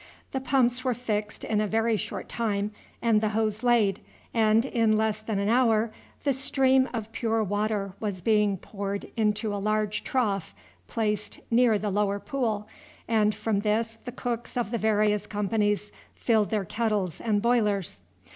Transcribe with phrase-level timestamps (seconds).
[0.31, 2.71] The pumps were fixed in a very short time
[3.03, 3.99] and the hose laid,
[4.33, 5.91] and in less than an hour
[6.23, 10.55] the stream of pure water was being poured into a large trough
[10.87, 12.67] placed near the lower pool,
[13.07, 18.01] and from this the cooks of the various companies filled their kettles and boilers.